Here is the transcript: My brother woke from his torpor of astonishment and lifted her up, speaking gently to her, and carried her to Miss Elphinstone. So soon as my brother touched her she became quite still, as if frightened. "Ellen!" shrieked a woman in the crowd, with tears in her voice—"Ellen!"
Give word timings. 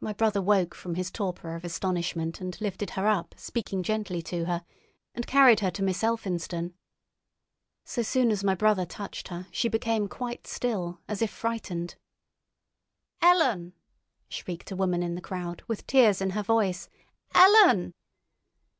My 0.00 0.12
brother 0.12 0.42
woke 0.42 0.74
from 0.74 0.96
his 0.96 1.12
torpor 1.12 1.54
of 1.54 1.64
astonishment 1.64 2.40
and 2.40 2.60
lifted 2.60 2.90
her 2.98 3.06
up, 3.06 3.32
speaking 3.38 3.84
gently 3.84 4.20
to 4.22 4.46
her, 4.46 4.64
and 5.14 5.24
carried 5.24 5.60
her 5.60 5.70
to 5.70 5.84
Miss 5.84 6.02
Elphinstone. 6.02 6.74
So 7.84 8.02
soon 8.02 8.32
as 8.32 8.42
my 8.42 8.56
brother 8.56 8.84
touched 8.84 9.28
her 9.28 9.46
she 9.52 9.68
became 9.68 10.08
quite 10.08 10.48
still, 10.48 10.98
as 11.06 11.22
if 11.22 11.30
frightened. 11.30 11.94
"Ellen!" 13.22 13.74
shrieked 14.28 14.72
a 14.72 14.76
woman 14.76 15.00
in 15.04 15.14
the 15.14 15.20
crowd, 15.20 15.62
with 15.68 15.86
tears 15.86 16.20
in 16.20 16.30
her 16.30 16.42
voice—"Ellen!" 16.42 17.94